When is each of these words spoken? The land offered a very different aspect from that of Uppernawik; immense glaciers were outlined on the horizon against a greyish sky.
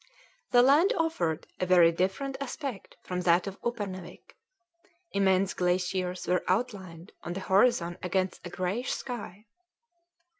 The 0.49 0.63
land 0.63 0.93
offered 0.97 1.45
a 1.59 1.65
very 1.67 1.91
different 1.91 2.35
aspect 2.41 2.97
from 3.03 3.21
that 3.21 3.45
of 3.45 3.61
Uppernawik; 3.61 4.35
immense 5.11 5.53
glaciers 5.53 6.25
were 6.25 6.43
outlined 6.47 7.11
on 7.21 7.33
the 7.33 7.41
horizon 7.41 7.99
against 8.01 8.41
a 8.43 8.49
greyish 8.49 8.91
sky. 8.93 9.45